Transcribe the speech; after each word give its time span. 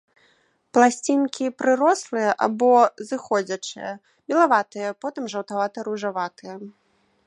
Пласцінкі 0.77 1.45
прырослыя 1.63 2.31
або 2.47 2.71
зыходзячыя, 3.11 3.91
белаватыя, 4.33 4.89
потым 5.05 5.23
жаўтавата-ружаватыя. 5.35 6.53